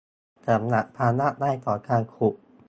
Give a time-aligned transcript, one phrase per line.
[0.47, 2.33] สำหรับความยากง่ายของการขุด